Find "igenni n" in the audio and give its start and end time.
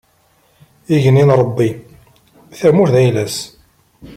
0.95-1.35